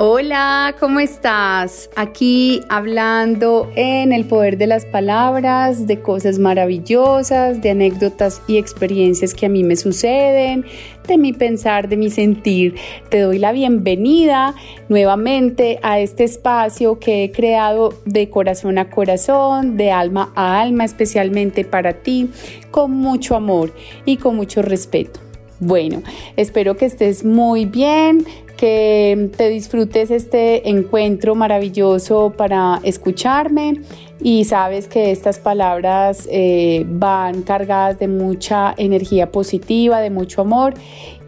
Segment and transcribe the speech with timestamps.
[0.00, 1.90] Hola, ¿cómo estás?
[1.96, 9.34] Aquí hablando en el poder de las palabras, de cosas maravillosas, de anécdotas y experiencias
[9.34, 10.64] que a mí me suceden,
[11.08, 12.76] de mi pensar, de mi sentir.
[13.08, 14.54] Te doy la bienvenida
[14.88, 20.84] nuevamente a este espacio que he creado de corazón a corazón, de alma a alma,
[20.84, 22.30] especialmente para ti,
[22.70, 25.18] con mucho amor y con mucho respeto.
[25.60, 26.04] Bueno,
[26.36, 28.24] espero que estés muy bien,
[28.58, 33.82] que te disfrutes este encuentro maravilloso para escucharme
[34.20, 40.74] y sabes que estas palabras eh, van cargadas de mucha energía positiva, de mucho amor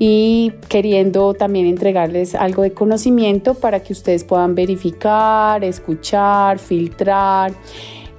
[0.00, 7.52] y queriendo también entregarles algo de conocimiento para que ustedes puedan verificar, escuchar, filtrar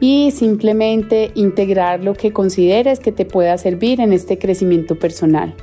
[0.01, 5.53] y simplemente integrar lo que consideres que te pueda servir en este crecimiento personal.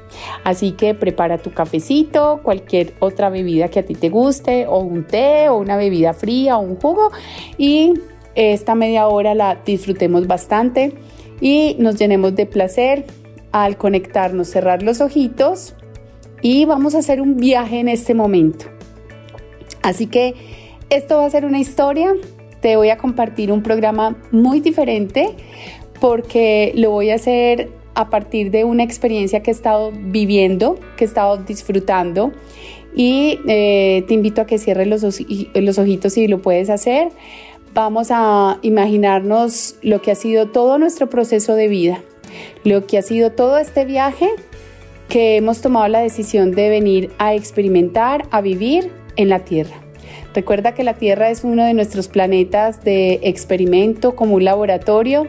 [0.45, 5.07] Así que prepara tu cafecito, cualquier otra bebida que a ti te guste, o un
[5.07, 7.11] té, o una bebida fría, o un jugo,
[7.59, 7.95] y
[8.37, 10.95] esta media hora la disfrutemos bastante
[11.41, 13.07] y nos llenemos de placer
[13.51, 15.75] al conectarnos, cerrar los ojitos
[16.43, 18.67] y vamos a hacer un viaje en este momento.
[19.83, 20.35] Así que
[20.91, 22.15] esto va a ser una historia
[22.61, 25.31] te voy a compartir un programa muy diferente
[26.01, 31.05] porque lo voy a hacer a partir de una experiencia que he estado viviendo, que
[31.05, 32.33] he estado disfrutando
[32.95, 35.03] y eh, te invito a que cierres los,
[35.55, 37.09] los ojitos si lo puedes hacer.
[37.75, 42.03] Vamos a imaginarnos lo que ha sido todo nuestro proceso de vida,
[42.65, 44.29] lo que ha sido todo este viaje
[45.09, 49.88] que hemos tomado la decisión de venir a experimentar, a vivir en la tierra.
[50.39, 55.27] Recuerda que la Tierra es uno de nuestros planetas de experimento como un laboratorio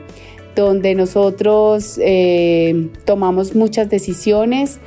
[0.55, 4.79] donde nosotros eh, tomamos muchas decisiones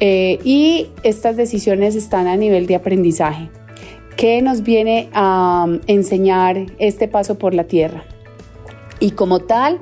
[0.00, 3.50] eh, y estas decisiones están a nivel de aprendizaje.
[4.16, 8.04] ¿Qué nos viene a enseñar este paso por la Tierra?
[9.00, 9.80] Y como tal,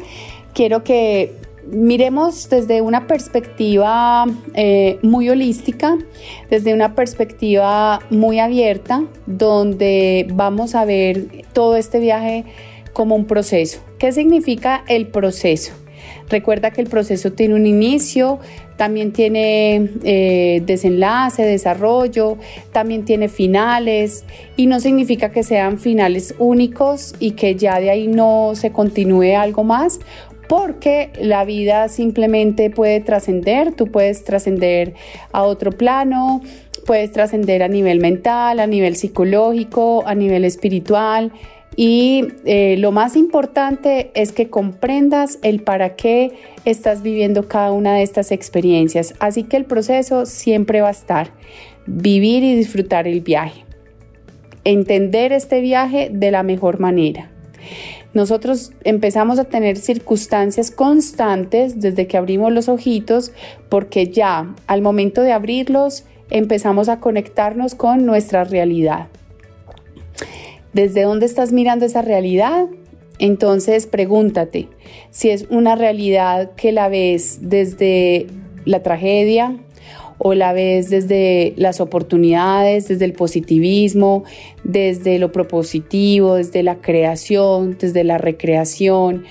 [0.52, 1.32] quiero que
[1.70, 5.96] miremos desde una perspectiva eh, muy holística,
[6.50, 12.44] desde una perspectiva muy abierta, donde vamos a ver todo este viaje
[12.92, 13.80] como un proceso.
[13.98, 15.72] ¿Qué significa el proceso?
[16.28, 18.40] Recuerda que el proceso tiene un inicio,
[18.76, 22.36] también tiene eh, desenlace, desarrollo,
[22.72, 24.24] también tiene finales
[24.56, 29.36] y no significa que sean finales únicos y que ya de ahí no se continúe
[29.36, 30.00] algo más
[30.48, 34.94] porque la vida simplemente puede trascender, tú puedes trascender
[35.32, 36.40] a otro plano,
[36.86, 41.32] puedes trascender a nivel mental, a nivel psicológico, a nivel espiritual.
[41.74, 46.32] Y eh, lo más importante es que comprendas el para qué
[46.64, 49.14] estás viviendo cada una de estas experiencias.
[49.18, 51.30] Así que el proceso siempre va a estar.
[51.86, 53.64] Vivir y disfrutar el viaje.
[54.64, 57.30] Entender este viaje de la mejor manera
[58.16, 63.30] nosotros empezamos a tener circunstancias constantes desde que abrimos los ojitos,
[63.68, 69.08] porque ya al momento de abrirlos empezamos a conectarnos con nuestra realidad.
[70.72, 72.68] ¿Desde dónde estás mirando esa realidad?
[73.18, 74.70] Entonces pregúntate
[75.10, 78.28] si es una realidad que la ves desde
[78.64, 79.58] la tragedia,
[80.18, 84.24] o la ves desde las oportunidades, desde el positivismo,
[84.64, 89.24] desde lo propositivo, desde la creación, desde la recreación,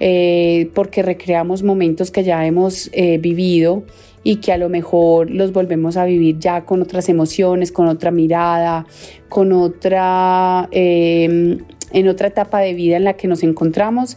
[0.00, 3.84] eh, porque recreamos momentos que ya hemos eh, vivido
[4.24, 8.10] y que a lo mejor los volvemos a vivir ya con otras emociones, con otra
[8.10, 8.86] mirada,
[9.28, 11.58] con otra, em,
[11.92, 14.16] en otra etapa de vida en la que nos encontramos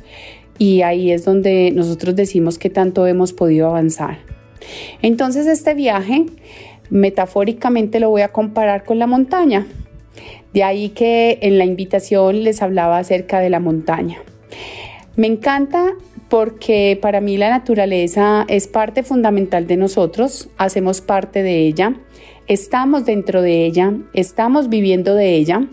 [0.57, 4.34] y ahí es donde nosotros decimos que tanto hemos podido avanzar.
[5.01, 6.25] Entonces este viaje
[6.89, 9.65] metafóricamente lo voy a comparar con la montaña.
[10.53, 14.19] De ahí que en la invitación les hablaba acerca de la montaña.
[15.15, 15.93] Me encanta
[16.29, 21.95] porque para mí la naturaleza es parte fundamental de nosotros, hacemos parte de ella,
[22.47, 25.67] estamos dentro de ella, estamos viviendo de ella.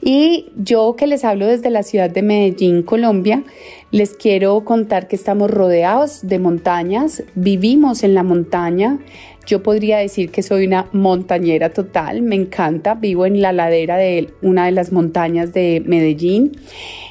[0.00, 3.44] Y yo que les hablo desde la ciudad de Medellín, Colombia,
[3.90, 8.98] les quiero contar que estamos rodeados de montañas, vivimos en la montaña.
[9.46, 14.28] Yo podría decir que soy una montañera total, me encanta, vivo en la ladera de
[14.42, 16.52] una de las montañas de Medellín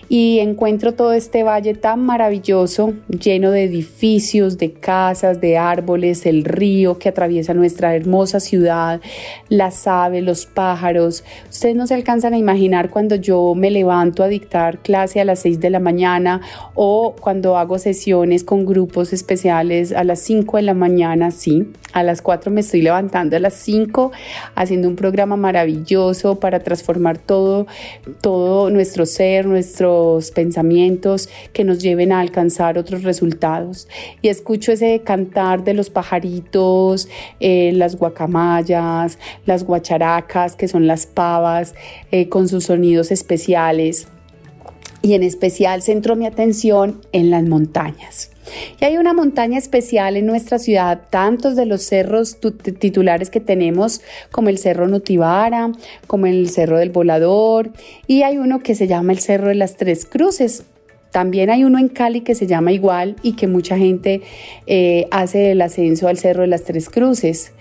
[0.09, 6.43] y encuentro todo este valle tan maravilloso, lleno de edificios, de casas, de árboles, el
[6.43, 9.01] río que atraviesa nuestra hermosa ciudad,
[9.49, 11.23] las aves, los pájaros.
[11.47, 15.41] Ustedes no se alcanzan a imaginar cuando yo me levanto a dictar clase a las
[15.41, 16.41] 6 de la mañana
[16.73, 22.01] o cuando hago sesiones con grupos especiales a las 5 de la mañana, sí, a
[22.01, 24.11] las 4 me estoy levantando, a las 5
[24.55, 27.67] haciendo un programa maravilloso para transformar todo,
[28.21, 33.87] todo nuestro ser, nuestro pensamientos que nos lleven a alcanzar otros resultados.
[34.21, 37.07] Y escucho ese cantar de los pajaritos,
[37.39, 41.75] eh, las guacamayas, las guacharacas, que son las pavas,
[42.11, 44.07] eh, con sus sonidos especiales.
[45.01, 48.31] Y en especial centro mi atención en las montañas.
[48.79, 52.37] Y hay una montaña especial en nuestra ciudad, tantos de los cerros
[52.79, 54.01] titulares que tenemos,
[54.31, 55.71] como el Cerro Nutibara,
[56.07, 57.71] como el Cerro del Volador,
[58.07, 60.63] y hay uno que se llama el Cerro de las Tres Cruces.
[61.11, 64.21] También hay uno en Cali que se llama igual y que mucha gente
[64.67, 67.51] eh, hace el ascenso al Cerro de las Tres Cruces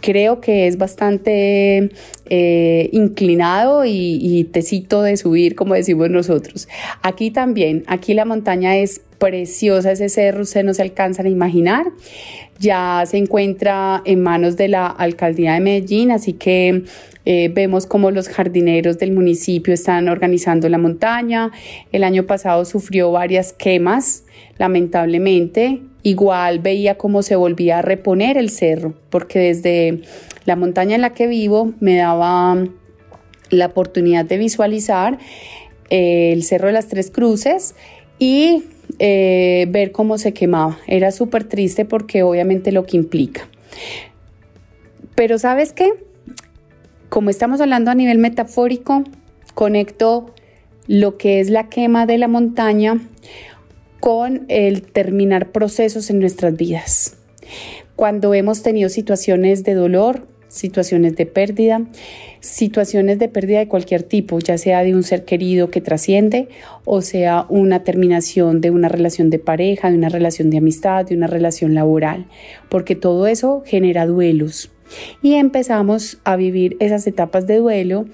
[0.00, 1.90] creo que es bastante
[2.26, 6.68] eh, inclinado y, y, tecito de subir, como decimos nosotros.
[7.02, 11.86] Aquí también, aquí la montaña es preciosa, ese cerro se no se alcanzan a imaginar.
[12.58, 16.84] Ya se encuentra en manos de la alcaldía de Medellín, así que
[17.26, 21.50] eh, vemos cómo los jardineros del municipio están organizando la montaña.
[21.90, 24.24] El año pasado sufrió varias quemas,
[24.58, 25.82] lamentablemente.
[26.04, 30.02] Igual veía cómo se volvía a reponer el cerro, porque desde
[30.44, 32.56] la montaña en la que vivo me daba
[33.50, 35.18] la oportunidad de visualizar
[35.90, 37.74] eh, el Cerro de las Tres Cruces
[38.20, 38.64] y
[39.00, 40.78] eh, ver cómo se quemaba.
[40.86, 43.48] Era súper triste porque obviamente lo que implica.
[45.16, 46.05] Pero ¿sabes qué?
[47.08, 49.04] Como estamos hablando a nivel metafórico,
[49.54, 50.34] conecto
[50.86, 53.00] lo que es la quema de la montaña
[54.00, 57.16] con el terminar procesos en nuestras vidas.
[57.94, 61.86] Cuando hemos tenido situaciones de dolor, situaciones de pérdida,
[62.40, 66.48] situaciones de pérdida de cualquier tipo, ya sea de un ser querido que trasciende
[66.84, 71.16] o sea una terminación de una relación de pareja, de una relación de amistad, de
[71.16, 72.26] una relación laboral,
[72.68, 74.70] porque todo eso genera duelos.
[75.22, 78.06] Y empezamos a vivir esas etapas de duelo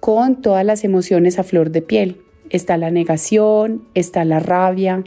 [0.00, 2.18] con todas las emociones a flor de piel.
[2.50, 5.02] Está la negación, está la rabia,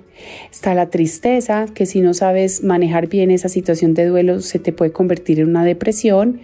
[0.52, 4.74] está la tristeza, que si no sabes manejar bien esa situación de duelo se te
[4.74, 6.42] puede convertir en una depresión.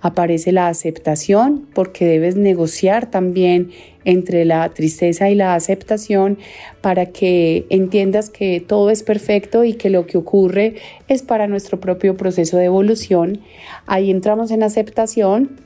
[0.00, 3.70] Aparece la aceptación, porque debes negociar también
[4.06, 6.38] entre la tristeza y la aceptación
[6.80, 10.76] para que entiendas que todo es perfecto y que lo que ocurre
[11.08, 13.42] es para nuestro propio proceso de evolución.
[13.86, 15.60] Ahí entramos en aceptación.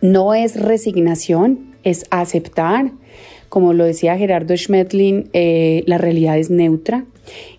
[0.00, 2.92] No es resignación, es aceptar
[3.54, 7.06] como lo decía Gerardo Schmedlin, eh, la realidad es neutra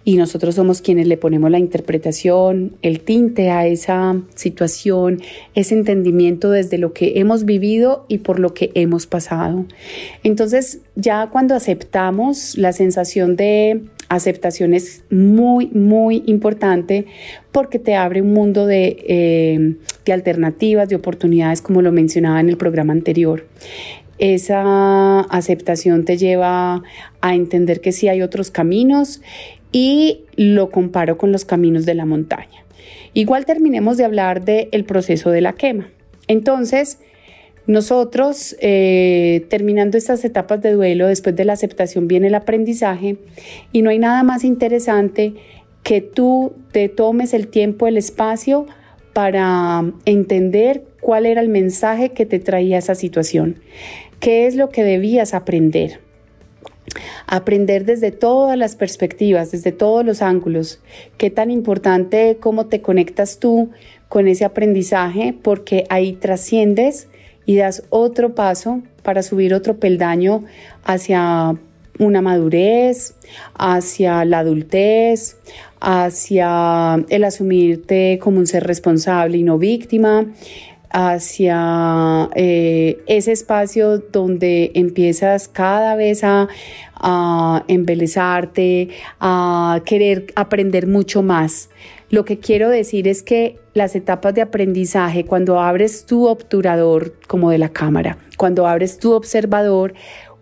[0.04, 5.22] y nosotros somos quienes le ponemos la interpretación, el tinte a esa situación,
[5.56, 9.66] ese entendimiento desde lo que hemos vivido y por lo que hemos pasado.
[10.24, 17.06] Entonces, ya cuando aceptamos, la sensación de aceptación es muy, muy importante
[17.52, 19.76] porque te abre un mundo de, eh,
[20.06, 23.46] de alternativas, de oportunidades, como lo mencionaba en el programa anterior
[24.18, 26.84] esa aceptación te lleva
[27.22, 29.22] a entender que sí hay otros caminos
[29.72, 32.64] y lo comparo con los caminos de la montaña.
[33.14, 35.90] Igual terminemos de hablar del proceso de la quema.
[36.28, 37.00] Entonces,
[37.68, 43.18] nosotros, eh, terminando estas etapas de duelo, después de la aceptación viene el aprendizaje
[43.72, 45.34] y no hay nada más interesante
[45.82, 48.66] que tú te tomes el tiempo, el espacio
[49.14, 53.60] para entender cuál era el mensaje que te traía esa situación.
[54.20, 56.00] ¿Qué es lo que debías aprender?
[57.28, 60.80] Aprender desde todas las perspectivas, desde todos los ángulos.
[61.18, 63.72] Qué tan importante cómo te conectas tú
[64.08, 67.08] con ese aprendizaje, porque ahí trasciendes
[67.46, 70.44] y das otro paso para subir otro peldaño
[70.84, 71.56] hacia
[72.00, 73.16] una madurez,
[73.54, 75.38] hacia la adultez,
[75.80, 80.26] hacia el asumirte como un ser responsable y no víctima,
[80.92, 86.48] hacia eh, ese espacio donde empiezas cada vez a,
[86.96, 88.90] a embelezarte,
[89.20, 91.70] a querer aprender mucho más.
[92.10, 97.50] Lo que quiero decir es que las etapas de aprendizaje, cuando abres tu obturador como
[97.50, 99.94] de la cámara, cuando abres tu observador,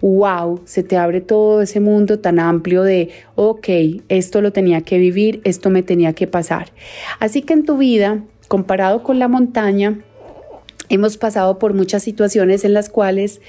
[0.04, 3.70] wow, se te abre todo ese mundo tan amplio de, ok,
[4.10, 6.74] esto lo tenía que vivir, esto me tenía que pasar.
[7.20, 10.04] Así que en tu vida, comparado con la montaña,
[10.90, 13.42] hemos pasado por muchas situaciones en las cuales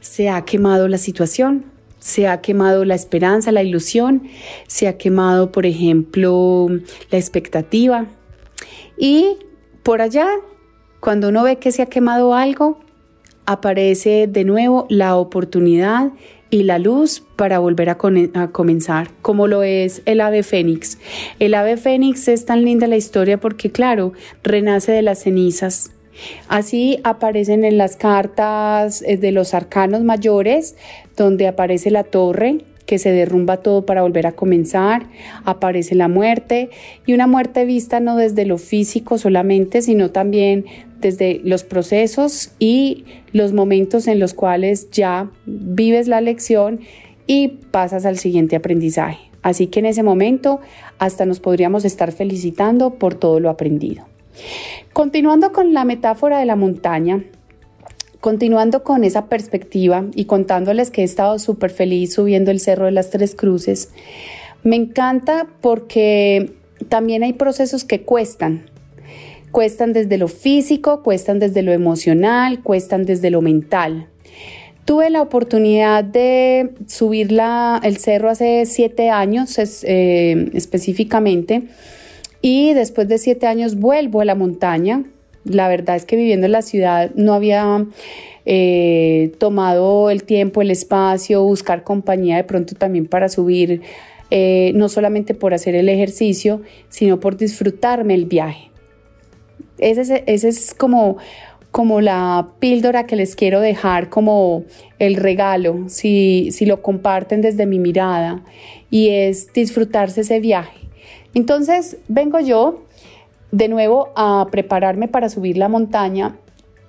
[0.00, 1.64] se ha quemado la situación,
[1.98, 4.24] se ha quemado la esperanza, la ilusión,
[4.66, 6.68] se ha quemado, por ejemplo,
[7.10, 8.06] la expectativa.
[8.98, 9.38] Y
[9.82, 10.28] por allá,
[11.00, 12.80] cuando uno ve que se ha quemado algo,
[13.46, 16.12] aparece de nuevo la oportunidad
[16.50, 20.98] y la luz para volver a, comenzar, como lo es el ave fénix.
[21.40, 24.12] El ave fénix es tan linda la historia porque, claro,
[24.44, 25.90] renace de las cenizas,
[26.48, 30.76] Así aparecen en las cartas eh, de los arcanos mayores,
[31.16, 35.06] donde aparece la torre, que se derrumba todo para volver a comenzar,
[35.44, 36.70] aparece la muerte
[37.06, 40.66] y una muerte vista no desde lo físico solamente, sino también
[41.00, 46.80] desde los procesos y los momentos en los cuales ya vives la lección
[47.26, 49.30] y pasas al siguiente aprendizaje.
[49.42, 50.60] Así que en ese momento
[50.98, 54.06] hasta nos podríamos estar felicitando por todo lo aprendido.
[54.92, 57.24] Continuando con la metáfora de la montaña,
[58.20, 62.92] continuando con esa perspectiva y contándoles que he estado súper feliz subiendo el Cerro de
[62.92, 63.90] las Tres Cruces,
[64.62, 66.54] me encanta porque
[66.88, 68.70] también hay procesos que cuestan.
[69.50, 74.08] Cuestan desde lo físico, cuestan desde lo emocional, cuestan desde lo mental.
[74.84, 77.38] Tuve la oportunidad de subir
[77.82, 81.68] el cerro hace siete años eh, específicamente
[82.44, 85.02] y después de siete años vuelvo a la montaña.
[85.44, 87.86] La verdad es que viviendo en la ciudad no había
[88.44, 93.80] eh, tomado el tiempo, el espacio, buscar compañía de pronto también para subir,
[94.30, 96.60] eh, no solamente por hacer el ejercicio,
[96.90, 98.70] sino por disfrutarme el viaje.
[99.78, 101.16] Ese es, como,
[101.70, 104.64] como la píldora que les quiero dejar como
[104.98, 108.44] el regalo, si, si lo comparten desde mi mirada,
[108.90, 110.83] y es disfrutarse ese viaje
[111.34, 112.82] entonces vengo yo
[113.50, 116.36] de nuevo a prepararme para subir la montaña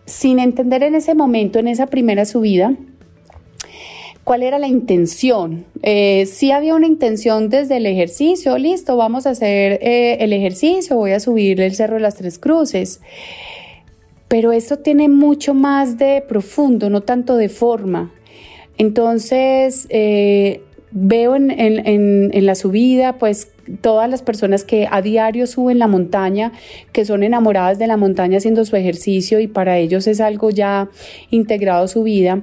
[0.05, 2.75] sin entender en ese momento, en esa primera subida,
[4.23, 5.65] cuál era la intención.
[5.83, 10.95] Eh, sí había una intención desde el ejercicio, listo, vamos a hacer eh, el ejercicio,
[10.95, 13.01] voy a subir el Cerro de las Tres Cruces.
[14.27, 18.11] Pero esto tiene mucho más de profundo, no tanto de forma.
[18.77, 20.61] Entonces, eh,
[20.97, 23.49] veo en, en, la subida, pues
[23.81, 26.53] todas las personas que a diario suben la montaña,
[26.93, 30.87] que son enamoradas de la montaña haciendo su ejercicio y para ellos es algo ya
[31.31, 32.41] integrado a su vida.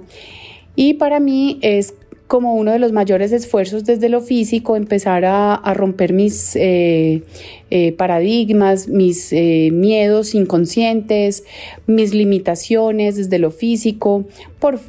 [0.76, 1.94] Y para mí es
[2.32, 7.24] como uno de los mayores esfuerzos desde lo físico, empezar a, romper mis eh,
[7.68, 11.44] eh, paradigmas, mis eh, miedos inconscientes,
[11.86, 14.24] mis limitaciones desde lo físico,
[14.60, 14.80] por,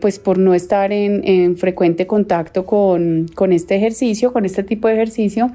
[0.00, 4.88] pues por no estar en, en frecuente contacto con, con este ejercicio, con este tipo
[4.88, 5.52] de ejercicio.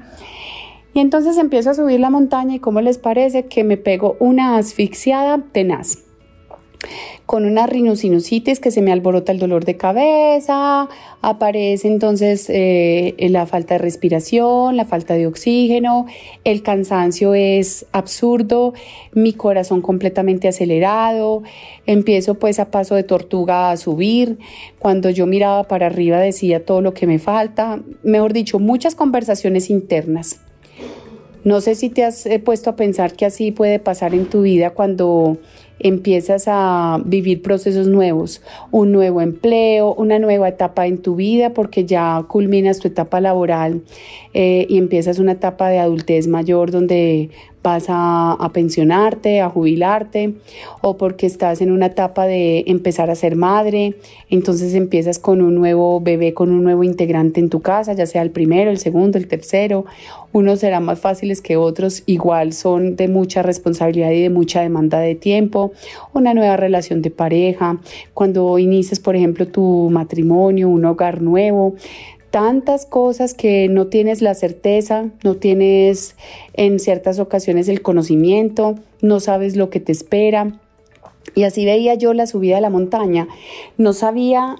[0.94, 4.56] Y entonces empiezo a subir la montaña y ¿cómo les parece que me pego una
[4.56, 6.05] asfixiada tenaz?
[7.26, 10.88] Con una rinosinusitis que se me alborota el dolor de cabeza,
[11.22, 16.06] aparece entonces eh, la falta de respiración, la falta de oxígeno,
[16.44, 18.74] el cansancio es absurdo,
[19.12, 21.42] mi corazón completamente acelerado,
[21.86, 24.38] empiezo pues a paso de tortuga a subir,
[24.78, 29.68] cuando yo miraba para arriba decía todo lo que me falta, mejor dicho, muchas conversaciones
[29.70, 30.40] internas.
[31.46, 34.42] No sé si te has eh, puesto a pensar que así puede pasar en tu
[34.42, 35.38] vida cuando
[35.78, 41.84] empiezas a vivir procesos nuevos, un nuevo empleo, una nueva etapa en tu vida porque
[41.84, 43.82] ya culminas tu etapa laboral
[44.34, 47.30] eh, y empiezas una etapa de adultez mayor donde
[47.66, 50.34] vas a, pensionarte, a jubilarte,
[50.82, 53.96] o porque estás en una etapa de empezar a ser madre,
[54.30, 58.22] entonces empiezas con un nuevo bebé, con un nuevo integrante en tu casa, ya sea
[58.22, 59.84] el primero, el segundo, el tercero,
[60.32, 65.00] unos serán más fáciles que otros, igual son de mucha responsabilidad y de mucha demanda
[65.00, 65.72] de tiempo,
[66.14, 67.80] una nueva relación de pareja,
[68.14, 71.74] cuando inicias, por ejemplo, tu matrimonio, un hogar nuevo,
[72.30, 76.16] tantas cosas que no tienes la certeza, no tienes
[76.54, 80.60] en ciertas ocasiones el conocimiento, no sabes lo que te espera.
[81.34, 83.28] Y así veía yo la subida de la montaña.
[83.78, 84.56] No sabía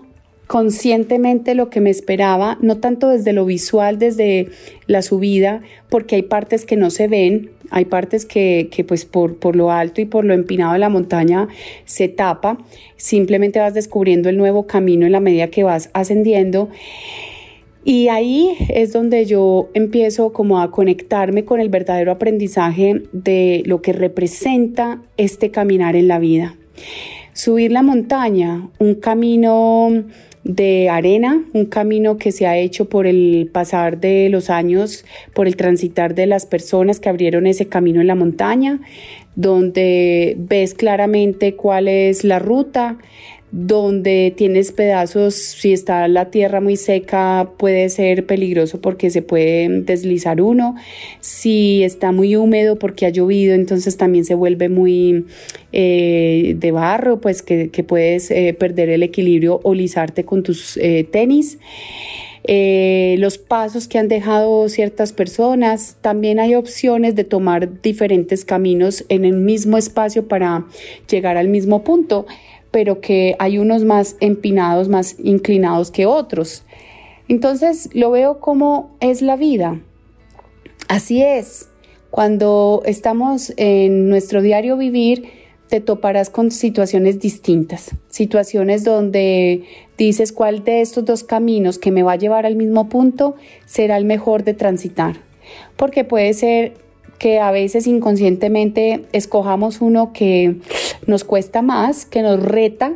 [0.46, 4.48] conscientemente lo que me esperaba, no tanto desde lo visual, desde
[4.86, 9.38] la subida, porque hay partes que no se ven, hay partes que, que pues por,
[9.38, 11.48] por, lo alto y por lo empinado de la montaña
[11.84, 12.58] se tapa,
[12.96, 16.68] simplemente vas descubriendo el nuevo camino en la medida que vas ascendiendo.
[17.88, 23.80] Y ahí es donde yo empiezo como a conectarme con el verdadero aprendizaje de lo
[23.80, 26.56] que representa este caminar en la vida.
[27.32, 30.02] Subir la montaña, un camino
[30.42, 35.46] de arena, un camino que se ha hecho por el pasar de los años, por
[35.46, 38.80] el transitar de las personas que abrieron ese camino en la montaña,
[39.36, 42.98] donde ves claramente cuál es la ruta,
[43.52, 49.82] donde tienes pedazos, si está la tierra muy seca puede ser peligroso porque se puede
[49.82, 50.74] deslizar uno,
[51.20, 55.26] si está muy húmedo porque ha llovido entonces también se vuelve muy
[55.72, 61.06] eh, de barro, pues que, puedes eh, perder el equilibrio o lisarte con tus eh,
[61.10, 61.58] tenis.
[62.46, 65.96] Los pasos que han dejado ciertas personas.
[66.00, 70.66] También hay opciones de tomar diferentes caminos en el mismo espacio para
[71.08, 72.26] llegar al mismo punto
[72.76, 76.62] pero que hay unos más empinados, más inclinados que otros.
[77.26, 79.80] Entonces lo veo como es la vida.
[80.86, 81.70] Así es.
[82.10, 85.30] Cuando estamos en nuestro diario vivir,
[85.68, 89.64] te toparás con situaciones distintas, situaciones donde
[89.98, 93.96] dices cuál de estos dos caminos que me va a llevar al mismo punto será
[93.96, 95.16] el mejor de transitar.
[95.76, 96.74] Porque puede ser
[97.18, 100.56] que a veces inconscientemente escojamos uno que
[101.06, 102.92] nos cuesta más, que nos reta,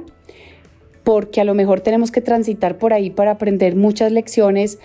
[1.05, 4.79] porque a lo mejor tenemos que transitar por ahí para aprender muchas lecciones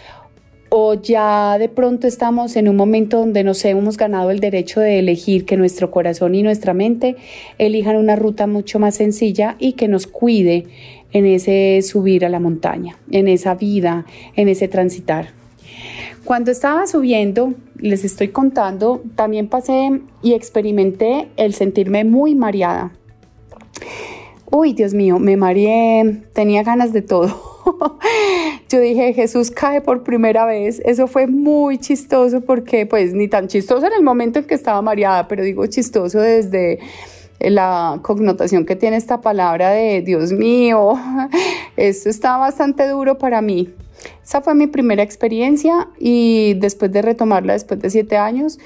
[0.77, 4.99] o ya de pronto estamos en un momento donde nos hemos ganado el derecho de
[4.99, 7.15] elegir que nuestro corazón y nuestra mente
[7.57, 10.67] elijan una ruta mucho más sencilla y que nos cuide
[11.13, 14.05] en ese subir a la montaña, en esa vida,
[14.35, 15.29] en ese transitar.
[16.25, 22.91] Cuando estaba subiendo, les estoy contando, también pasé y experimenté el sentirme muy mareada.
[24.51, 27.51] Uy, Dios mío, me mareé, tenía ganas de todo.
[28.69, 30.81] Yo dije, Jesús cae por primera vez.
[30.85, 34.81] Eso fue muy chistoso porque, pues, ni tan chistoso en el momento en que estaba
[34.81, 36.79] mareada, pero digo chistoso desde
[37.39, 40.93] la connotación que tiene esta palabra de Dios mío.
[41.77, 43.73] Esto está bastante duro para mí.
[44.23, 48.59] Esa fue mi primera experiencia y después de retomarla después de siete años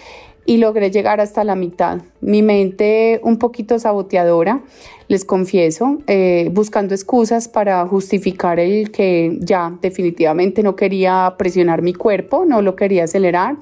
[0.50, 2.02] y logré llegar hasta la mitad.
[2.22, 4.64] Mi mente un poquito saboteadora,
[5.08, 11.94] les confieso, eh, buscando excusas para justificar el que ya definitivamente no quería presionar mi
[11.94, 13.58] cuerpo, no lo quería acelerar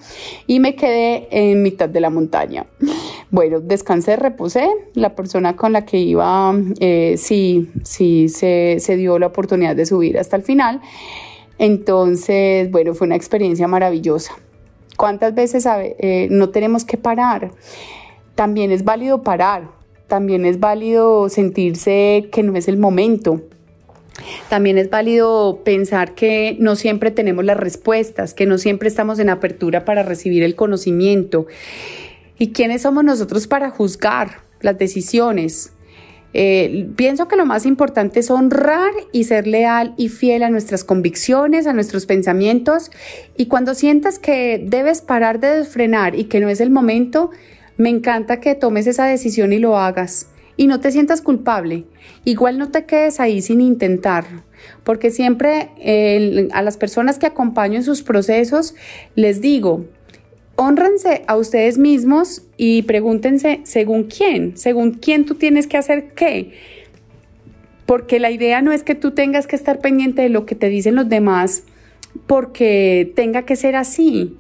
[0.48, 2.68] y me quedé en mitad de la montaña.
[3.32, 4.70] Bueno, descansé, reposé.
[4.94, 9.86] La persona con la que iba eh, sí, sí se, se dio la oportunidad de
[9.86, 10.80] subir hasta el final.
[11.60, 14.38] Entonces, bueno, fue una experiencia maravillosa.
[14.98, 17.52] ¿Cuántas veces eh, no tenemos que parar?
[18.34, 19.70] También es válido parar,
[20.08, 23.44] también es válido sentirse que no es el momento.
[24.50, 29.30] También es válido pensar que no siempre tenemos las respuestas, que no siempre estamos en
[29.30, 31.46] apertura para recibir el conocimiento.
[32.40, 35.74] ¿Y quiénes somos nosotros para juzgar las decisiones?
[36.40, 40.84] Eh, pienso que lo más importante es honrar y ser leal y fiel a nuestras
[40.84, 42.92] convicciones, a nuestros pensamientos.
[43.36, 47.32] Y cuando sientas que debes parar de frenar y que no es el momento,
[47.76, 50.28] me encanta que tomes esa decisión y lo hagas.
[50.58, 51.86] Y no te sientas culpable.
[52.24, 54.44] Igual no te quedes ahí sin intentarlo.
[54.84, 55.72] Porque siempre
[56.54, 58.76] a las personas que acompaño en sus procesos
[59.16, 59.86] les digo,
[60.58, 66.52] honrense a ustedes mismos y pregúntense según quién, según quién tú tienes que hacer qué.
[67.86, 70.68] Porque la idea no es que tú tengas que estar pendiente de lo que te
[70.68, 71.64] dicen los demás
[72.26, 74.36] porque tenga que ser así.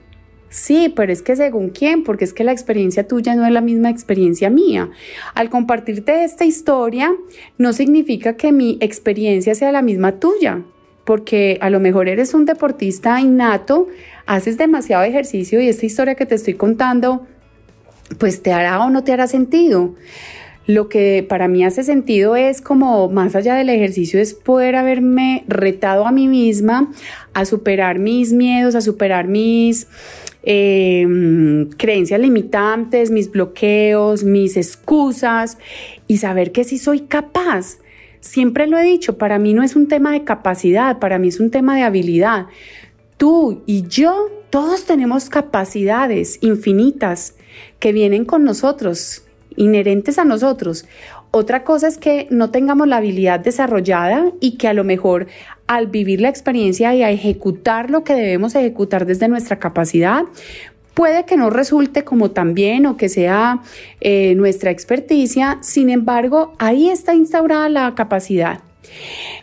[0.49, 3.61] Sí, pero es que según quién, porque es que la experiencia tuya no es la
[3.61, 4.89] misma experiencia mía.
[5.35, 7.13] Al compartirte esta historia,
[7.57, 10.63] no significa que mi experiencia sea la misma tuya,
[11.07, 13.87] porque a lo mejor eres un deportista innato,
[14.25, 17.25] haces demasiado ejercicio y esta historia que te estoy contando,
[18.17, 19.95] pues te hará o no te hará sentido.
[20.65, 25.45] Lo que para mí hace sentido es como más allá del ejercicio es poder haberme
[25.47, 26.91] retado a mí misma
[27.33, 29.87] a superar mis miedos, a superar mis
[30.43, 35.57] em, creencias limitantes, mis bloqueos, mis excusas
[36.05, 37.77] y saber que sí soy capaz.
[38.27, 41.39] Siempre lo he dicho, para mí no es un tema de capacidad, para mí es
[41.39, 42.47] un tema de habilidad.
[43.15, 47.35] Tú y yo, todos tenemos capacidades infinitas
[47.79, 49.23] que vienen con nosotros,
[49.55, 50.85] inherentes a nosotros.
[51.31, 55.27] Otra cosa es que no tengamos la habilidad desarrollada y que a lo mejor
[55.65, 60.23] al vivir la experiencia y a ejecutar lo que debemos ejecutar desde nuestra capacidad,
[60.97, 63.61] puede que no resulte como tan bien o que sea
[64.01, 68.61] eh, nuestra experticia, sin embargo, ahí está instaurada la capacidad.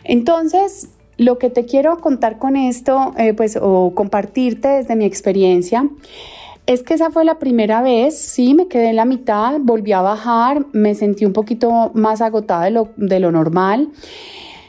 [0.03, 5.87] Entonces, lo que te quiero contar con esto, eh, pues, o compartirte desde mi experiencia,
[6.65, 10.01] es que esa fue la primera vez, sí, me quedé en la mitad, volví a
[10.01, 13.91] bajar, me sentí un poquito más agotada de lo, de lo normal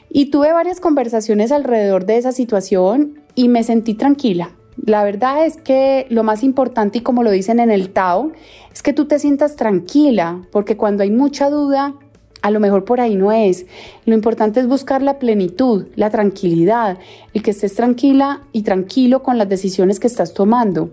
[0.09, 4.56] y tuve varias conversaciones alrededor de esa situación y me sentí tranquila.
[4.85, 8.33] La verdad es que lo más importante, y como lo dicen en el Tao,
[8.73, 11.95] es que tú te sientas tranquila, porque cuando hay mucha duda,
[12.43, 13.67] a lo mejor por ahí no es.
[14.05, 16.99] Lo importante es buscar la plenitud, la tranquilidad,
[17.35, 20.91] el que estés tranquila y tranquilo con las decisiones que estás tomando.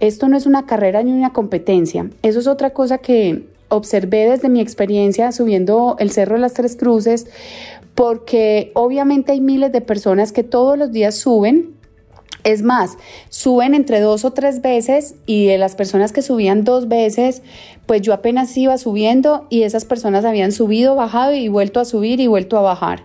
[0.00, 2.10] Esto no es una carrera ni una competencia.
[2.22, 6.76] Eso es otra cosa que observé desde mi experiencia subiendo el Cerro de las Tres
[6.76, 7.26] Cruces,
[7.94, 11.79] porque obviamente hay miles de personas que todos los días suben
[12.44, 12.96] es más,
[13.28, 17.42] suben entre dos o tres veces y de las personas que subían dos veces,
[17.86, 22.20] pues yo apenas iba subiendo y esas personas habían subido, bajado y vuelto a subir
[22.20, 23.04] y vuelto a bajar.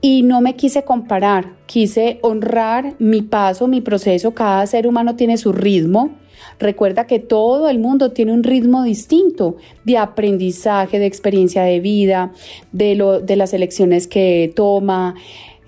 [0.00, 5.36] Y no me quise comparar, quise honrar mi paso, mi proceso, cada ser humano tiene
[5.36, 6.10] su ritmo.
[6.58, 12.32] Recuerda que todo el mundo tiene un ritmo distinto de aprendizaje, de experiencia de vida,
[12.72, 12.96] de,
[13.36, 15.14] las elecciones que toma.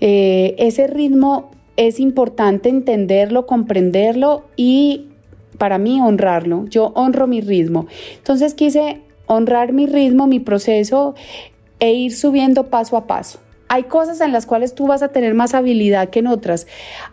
[0.01, 5.07] Eh, ese ritmo es importante entenderlo, comprenderlo y
[5.57, 6.65] para mí honrarlo.
[6.67, 7.87] Yo honro mi ritmo.
[8.17, 11.15] Entonces quise honrar mi ritmo, mi proceso
[11.79, 13.39] e ir subiendo paso a paso.
[13.67, 16.67] Hay cosas en las cuales tú vas a tener más habilidad que en otras.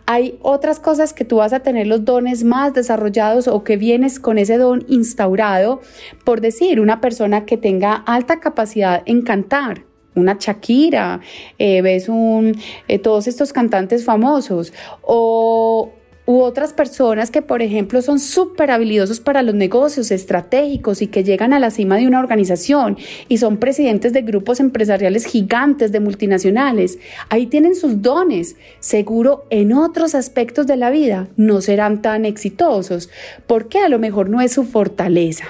[0.05, 4.19] Hay otras cosas que tú vas a tener los dones más desarrollados o que vienes
[4.19, 5.81] con ese don instaurado.
[6.23, 11.21] Por decir, una persona que tenga alta capacidad en cantar una Shakira,
[11.57, 12.55] eh, ves un,
[12.87, 15.93] eh, todos estos cantantes famosos o
[16.25, 21.23] u otras personas que, por ejemplo, son súper habilidosos para los negocios estratégicos y que
[21.23, 22.97] llegan a la cima de una organización
[23.27, 26.97] y son presidentes de grupos empresariales gigantes de multinacionales.
[27.29, 28.55] Ahí tienen sus dones.
[28.79, 33.09] Seguro en otros aspectos de la vida no serán tan exitosos
[33.45, 35.45] porque a lo mejor no es su fortaleza.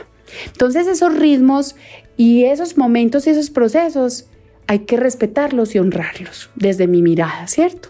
[0.48, 1.76] Entonces esos ritmos
[2.18, 4.26] y esos momentos y esos procesos
[4.68, 7.90] hay que respetarlos y honrarlos desde mi mirada, ¿cierto?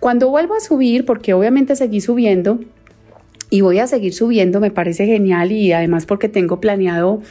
[0.00, 2.60] Cuando vuelvo a subir, porque obviamente seguí subiendo,
[3.50, 7.22] y voy a seguir subiendo, me parece genial y además porque tengo planeado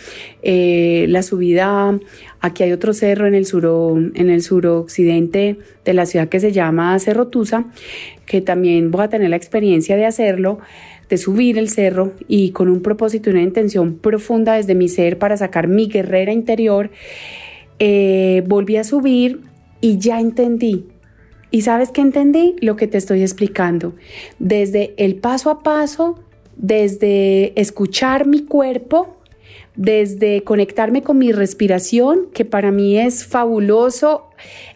[0.42, 2.00] eh, la subida,
[2.42, 6.52] aquí hay otro cerro en el, suro, en el suroccidente de la ciudad que se
[6.52, 7.66] llama Cerro Tusa,
[8.26, 10.60] que también voy a tener la experiencia de hacerlo,
[11.08, 15.20] de subir el cerro y con un propósito y una intención profunda desde mi ser
[15.20, 16.90] para sacar mi guerrera interior
[17.80, 19.42] eh, volví a subir
[19.82, 20.86] y ya entendí.
[21.50, 22.56] ¿Y sabes qué entendí?
[22.60, 23.96] Lo que te estoy explicando.
[24.40, 26.20] Desde el paso a paso,
[26.56, 29.18] desde escuchar mi cuerpo,
[29.76, 34.26] desde conectarme con mi respiración, que para mí es fabuloso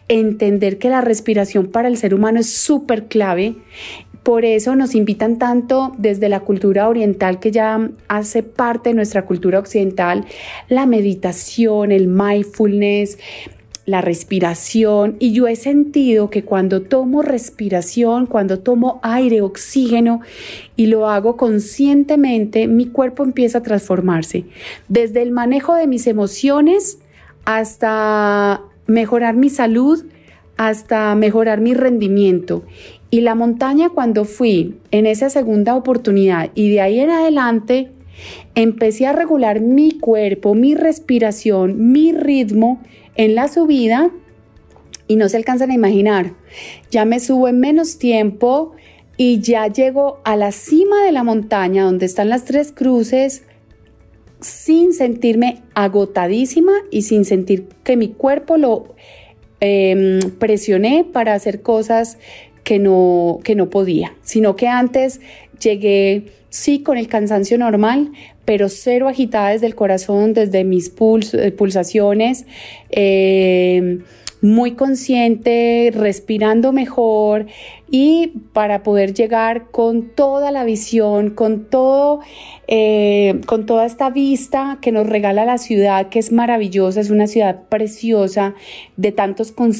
[0.08, 3.56] entender que la respiración para el ser humano es súper clave
[4.22, 9.24] por eso nos invitan tanto desde la cultura oriental, que ya hace parte de nuestra
[9.26, 10.24] cultura occidental,
[10.68, 13.18] la meditación, el mindfulness,
[13.84, 20.20] la respiración y yo he sentido que cuando tomo respiración, cuando tomo aire, oxígeno
[20.76, 24.44] y lo hago conscientemente, mi cuerpo empieza a transformarse.
[24.88, 26.98] Desde el manejo de mis emociones
[27.44, 30.04] hasta mejorar mi salud,
[30.56, 32.62] hasta mejorar mi rendimiento.
[33.12, 37.90] Y la montaña cuando fui en esa segunda oportunidad y de ahí en adelante,
[38.54, 42.80] empecé a regular mi cuerpo, mi respiración, mi ritmo
[43.14, 44.10] en la subida
[45.08, 46.32] y no se alcanzan a imaginar.
[46.90, 48.72] Ya me subo en menos tiempo
[49.18, 53.42] y ya llego a la cima de la montaña donde están las tres cruces
[54.40, 58.94] sin sentirme agotadísima y sin sentir que mi cuerpo lo
[59.60, 62.16] em, presioné para hacer cosas
[62.64, 65.20] que no, que no podía, sino que antes
[65.60, 68.12] llegué sí con el cansancio normal,
[68.44, 70.92] pero cero agitada desde el corazón, desde mis
[71.34, 72.46] eh, pulsaciones,
[72.90, 74.00] eh,
[74.42, 77.46] muy consciente, respirando mejor
[77.88, 82.20] y para poder llegar con toda la visión, con todo,
[82.66, 87.28] eh, con toda esta vista que nos regala la ciudad, que es maravillosa, es una
[87.28, 88.54] ciudad preciosa
[88.96, 89.74] de tantos con,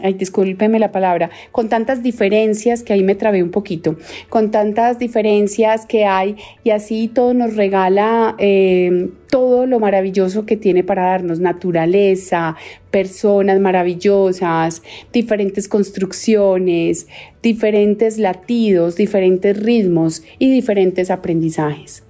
[0.00, 3.96] ay, discúlpeme la palabra, con tantas diferencias que ahí me trabé un poquito,
[4.28, 10.56] con tantas diferencias que hay y así todo nos regala eh, todo lo maravilloso que
[10.56, 12.56] tiene para darnos, naturaleza,
[12.90, 14.82] personas maravillosas,
[15.12, 17.06] diferentes construcciones,
[17.42, 22.04] diferentes latidos, diferentes ritmos y diferentes aprendizajes.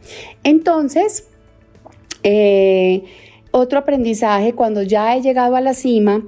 [0.44, 1.26] Entonces,
[2.22, 3.02] eh,
[3.50, 6.22] otro aprendizaje cuando ya he llegado a la cima,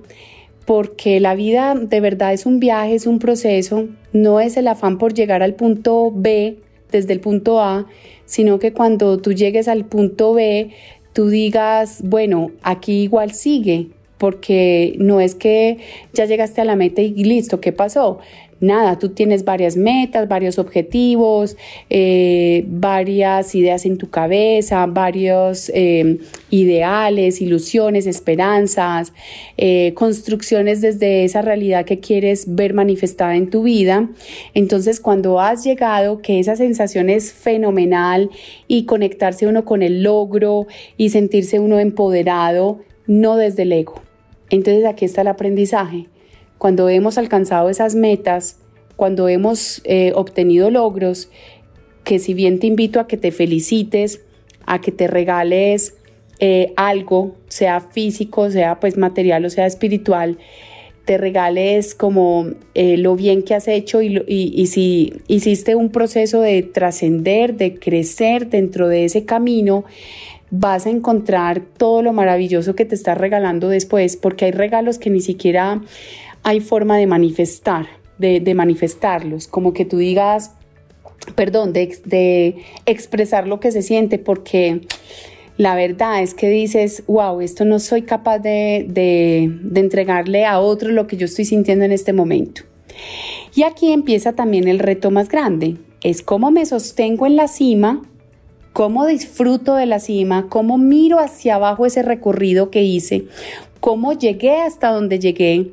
[0.71, 4.99] porque la vida de verdad es un viaje, es un proceso, no es el afán
[4.99, 6.59] por llegar al punto B
[6.93, 7.89] desde el punto A,
[8.25, 10.71] sino que cuando tú llegues al punto B,
[11.13, 15.79] tú digas, bueno, aquí igual sigue, porque no es que
[16.13, 18.21] ya llegaste a la meta y listo, ¿qué pasó?
[18.61, 21.57] Nada, tú tienes varias metas, varios objetivos,
[21.88, 26.18] eh, varias ideas en tu cabeza, varios eh,
[26.51, 29.12] ideales, ilusiones, esperanzas,
[29.57, 34.11] eh, construcciones desde esa realidad que quieres ver manifestada en tu vida.
[34.55, 38.31] Entonces, cuando has llegado, que esa sensación es fenomenal
[38.68, 44.01] y conectarse uno con el logro y sentirse uno empoderado, no desde el ego.
[44.51, 46.09] Entonces, aquí está el aprendizaje
[46.61, 48.59] cuando hemos alcanzado esas metas,
[48.94, 51.31] cuando hemos eh, obtenido logros,
[52.05, 54.20] que si bien te invito a que te felicites,
[54.66, 55.94] a que te regales
[56.38, 60.37] eh, algo, sea físico, sea pues material o sea espiritual,
[61.07, 66.42] te regales como eh, lo bien que has hecho y, y, si hiciste un proceso
[66.42, 69.87] de trascender, de crecer dentro de ese camino,
[70.51, 75.09] vas a encontrar todo lo maravilloso que te está regalando después, porque hay regalos que
[75.09, 75.81] ni siquiera
[76.42, 77.87] hay forma de manifestar,
[78.18, 80.53] de, manifestarlos, como que tú digas,
[81.35, 84.83] perdón, de, expresar lo que se siente, porque
[85.57, 89.44] la verdad es que dices, wow, esto no soy capaz de, de,
[89.81, 92.62] entregarle a otro lo que yo estoy sintiendo en este momento.
[93.55, 98.03] Y aquí empieza también el reto más grande, es cómo me sostengo en la cima,
[98.72, 103.24] cómo disfruto de la cima, cómo miro hacia abajo ese recorrido que hice,
[103.81, 105.72] cómo llegué hasta donde llegué,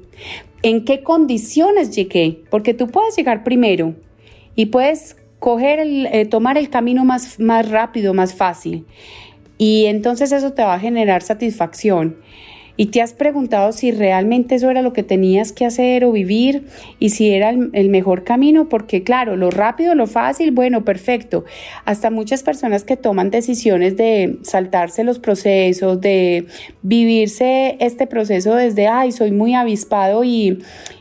[0.63, 3.96] en qué condiciones llegué, porque tú puedes llegar primero
[4.56, 8.86] y puedes coger el, eh, tomar el camino más, más rápido, más fácil.
[9.58, 12.17] Y entonces eso te va a generar satisfacción
[12.78, 16.68] y te has preguntado si realmente eso era lo que tenías que hacer o vivir
[17.00, 21.44] y si era el, mejor camino, porque claro, lo rápido, lo fácil, bueno, perfecto.
[21.86, 26.46] Hasta muchas personas que toman decisiones de saltarse los procesos, de
[26.84, 30.60] vivirse este proceso desde, ay, soy muy avispado y,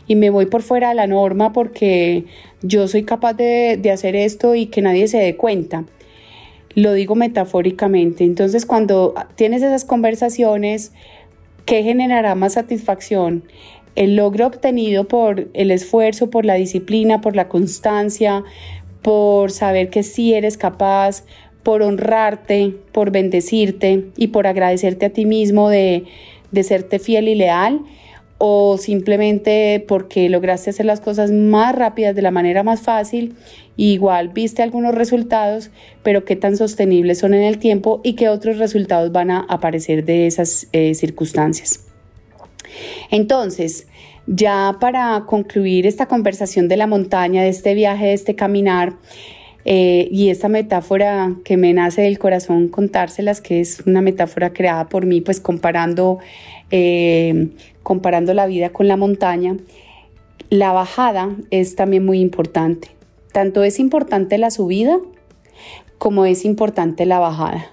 [0.08, 2.24] me voy por fuera de la norma porque
[2.62, 5.84] yo soy capaz de, de hacer esto y que nadie se dé cuenta.
[6.74, 8.22] Lo digo metafóricamente.
[8.22, 10.92] Entonces, cuando tienes esas conversaciones,
[11.66, 13.42] ¿Qué generará más satisfacción?
[13.96, 18.44] El logro obtenido por el esfuerzo, por la disciplina, por la constancia,
[19.02, 21.24] por saber que sí eres capaz,
[21.64, 26.04] por honrarte, por bendecirte y por agradecerte a ti mismo de,
[26.52, 27.80] de serte fiel y leal
[28.38, 33.34] o simplemente porque lograste hacer las cosas más rápidas de la manera más fácil,
[33.76, 35.70] igual viste algunos resultados,
[36.02, 40.04] pero qué tan sostenibles son en el tiempo y qué otros resultados van a aparecer
[40.04, 41.86] de esas eh, circunstancias.
[43.10, 43.86] Entonces,
[44.26, 48.94] ya para concluir esta conversación de la montaña, de este viaje, de este caminar,
[49.68, 54.88] eh, y esta metáfora que me nace del corazón contárselas, que es una metáfora creada
[54.88, 56.20] por mí, pues comparando
[56.70, 57.48] eh,
[57.86, 59.58] comparando la vida con la montaña,
[60.50, 62.88] la bajada es también muy importante.
[63.30, 64.98] Tanto es importante la subida
[65.96, 67.70] como es importante la bajada.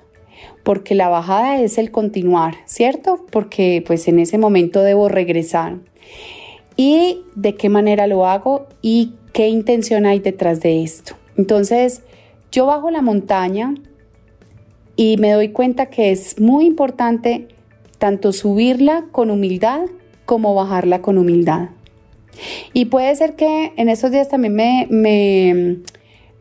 [0.62, 3.26] Porque la bajada es el continuar, ¿cierto?
[3.32, 5.78] Porque pues en ese momento debo regresar.
[6.78, 8.68] ¿Y de qué manera lo hago?
[8.84, 11.16] ¿Y qué intención hay detrás de esto?
[11.38, 12.04] Entonces,
[12.52, 13.74] yo bajo la montaña
[14.96, 17.48] y me doy cuenta que es muy importante
[17.98, 19.88] tanto subirla con humildad
[20.26, 21.70] como bajarla con humildad.
[22.74, 25.78] Y puede ser que en esos días también me,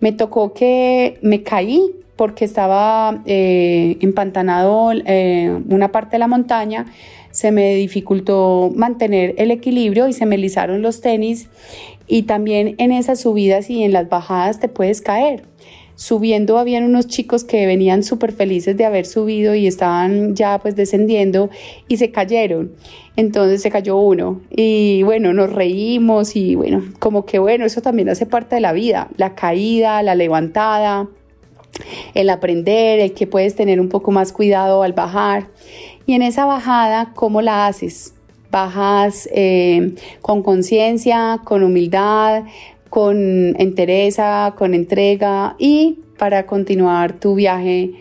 [0.00, 6.86] me, tocó que me caí porque estaba eh, empantanado eh, una parte de la montaña,
[7.30, 11.48] se me dificultó mantener el equilibrio y se me lizaron los tenis.
[12.06, 15.44] Y también en esas subidas y en las bajadas te puedes caer
[15.94, 20.76] subiendo habían unos chicos que venían súper felices de haber subido y estaban ya pues
[20.76, 21.50] descendiendo
[21.88, 22.72] y se cayeron.
[23.16, 28.08] Entonces se cayó uno y bueno, nos reímos y bueno, como que bueno, eso también
[28.08, 31.08] hace parte de la vida, la caída, la levantada,
[32.14, 35.48] el aprender, el que puedes tener un poco más cuidado al bajar.
[36.06, 38.14] Y en esa bajada, ¿cómo la haces?
[38.50, 42.44] Bajas eh, con conciencia, con humildad,
[42.92, 47.92] con entereza, con entrega y para continuar tu viaje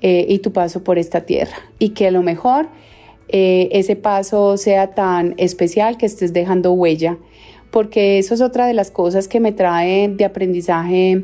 [0.00, 1.58] eh, y tu paso por esta tierra.
[1.78, 2.70] Y que a lo mejor
[3.28, 7.18] eh, ese paso sea tan especial que estés dejando huella,
[7.70, 11.22] porque eso es otra de las cosas que me trae de aprendizaje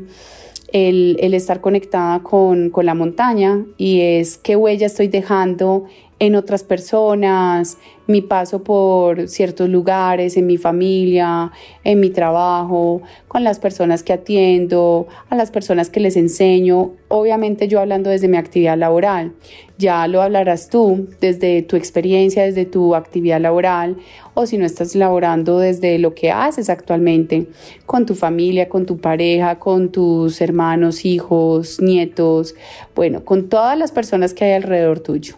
[0.71, 5.85] el, estar conectada con, con, la montaña y es qué huella estoy dejando
[6.19, 7.77] en otras personas,
[8.07, 11.51] mi paso por ciertos lugares, en mi familia,
[11.83, 17.67] en mi trabajo, con las personas que atiendo, a las personas que les enseño, obviamente
[17.67, 19.33] yo hablando desde mi actividad laboral,
[19.77, 23.97] ya lo hablarás tú desde tu experiencia, desde tu actividad laboral
[24.33, 27.47] o si no estás laborando desde lo que haces actualmente,
[27.85, 32.55] con tu familia, con tu pareja, con tus hermanos, hijos, nietos,
[32.95, 35.35] bueno, con todas las personas que hay alrededor tuyo.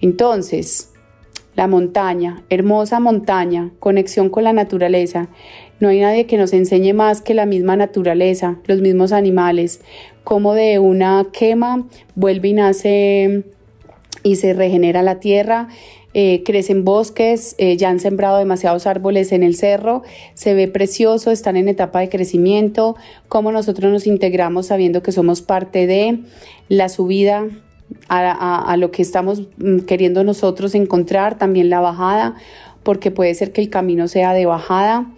[0.00, 0.90] Entonces,
[1.56, 5.28] la montaña, hermosa montaña, conexión con la naturaleza.
[5.78, 9.80] No hay nadie que nos enseñe más que la misma naturaleza, los mismos animales,
[10.24, 13.44] cómo de una quema vuelve y nace
[14.22, 15.68] y se regenera la tierra.
[16.12, 20.02] Eh, crecen bosques, eh, ya han sembrado demasiados árboles en el cerro,
[20.34, 22.96] se ve precioso, están en etapa de crecimiento,
[23.28, 26.18] cómo nosotros nos integramos sabiendo que somos parte de
[26.68, 27.46] la subida
[28.08, 32.34] a, lo que estamos mm, queriendo nosotros encontrar, también la bajada,
[32.82, 35.10] porque puede ser que el camino sea de bajada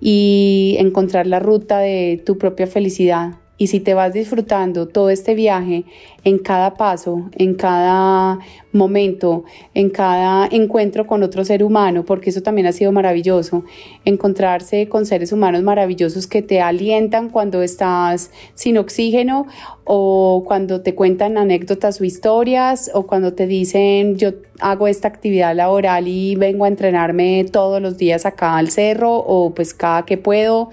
[0.00, 3.34] y encontrar la ruta de tu propia felicidad.
[3.58, 5.84] Y si te vas disfrutando todo este viaje
[6.22, 8.38] en cada paso, en cada
[8.70, 9.44] momento,
[9.74, 13.64] en cada encuentro con otro ser humano, porque eso también ha sido maravilloso,
[14.04, 19.46] encontrarse con seres humanos maravillosos que te alientan cuando estás sin oxígeno
[19.84, 25.54] o cuando te cuentan anécdotas o historias o cuando te dicen yo hago esta actividad
[25.56, 30.16] laboral y vengo a entrenarme todos los días acá al cerro o pues cada que
[30.16, 30.70] puedo.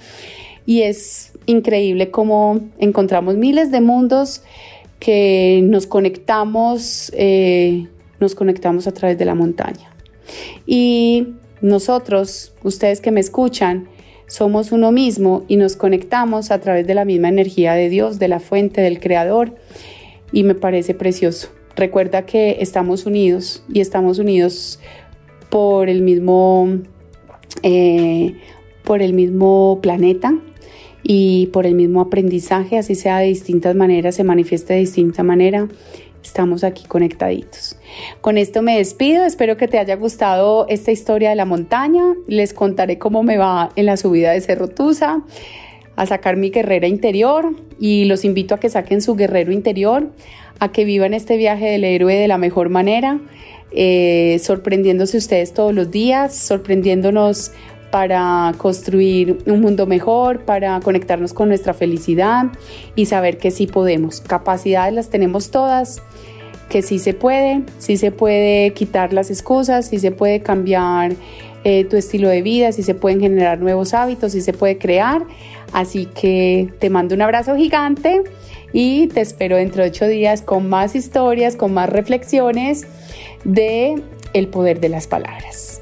[0.67, 4.43] Y es increíble cómo encontramos miles de mundos
[4.99, 7.87] que nos conectamos, eh,
[8.19, 9.95] nos conectamos a través de la montaña.
[10.65, 11.27] Y
[11.61, 13.87] nosotros, ustedes que me escuchan,
[14.27, 18.27] somos uno mismo y nos conectamos a través de la misma energía de Dios, de
[18.27, 19.55] la fuente, del Creador.
[20.31, 21.49] Y me parece precioso.
[21.75, 24.79] Recuerda que estamos unidos y estamos unidos
[25.49, 26.79] por el mismo,
[27.63, 28.35] eh,
[28.83, 30.33] por el mismo planeta,
[31.07, 35.67] y por el mismo aprendizaje, así sea de distintas maneras, se manifiesta de distinta manera,
[36.23, 37.77] estamos aquí conectaditos.
[38.21, 42.53] Con esto me despido, espero que te haya gustado esta historia de la montaña, les
[42.53, 45.23] contaré cómo me va en la subida de Cerro Tusa,
[45.95, 50.09] a sacar mi guerrera interior y los invito a que saquen su guerrero interior,
[50.59, 53.21] a que vivan este viaje del héroe de la mejor manera,
[53.71, 57.51] eh, sorprendiéndose ustedes todos los días, sorprendiéndonos
[57.95, 62.47] para construir un mundo mejor, para conectarnos con nuestra felicidad
[62.93, 64.19] y saber que sí podemos.
[64.19, 66.01] Capacidades las tenemos todas,
[66.67, 71.13] que sí se puede, sí se puede quitar las excusas, sí se puede cambiar
[71.63, 75.21] eh, tu estilo de vida, sí se pueden generar nuevos hábitos, sí se puede crear.
[75.71, 78.23] Así que te mando un abrazo gigante
[78.73, 82.87] y te espero dentro de ocho días con más historias, con más reflexiones
[83.45, 83.95] de
[84.33, 85.81] el poder de las palabras.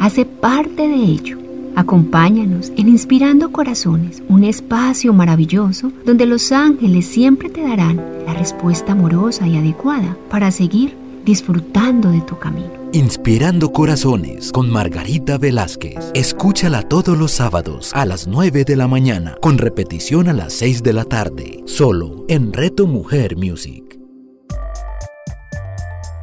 [0.00, 1.38] hace parte de ello.
[1.76, 8.92] Acompáñanos en Inspirando Corazones, un espacio maravilloso donde los ángeles siempre te darán la respuesta
[8.92, 12.70] amorosa y adecuada para seguir disfrutando de tu camino.
[12.92, 16.10] Inspirando Corazones con Margarita Velázquez.
[16.14, 20.82] Escúchala todos los sábados a las 9 de la mañana, con repetición a las 6
[20.82, 23.98] de la tarde, solo en Reto Mujer Music.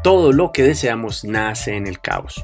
[0.03, 2.43] Todo lo que deseamos nace en el caos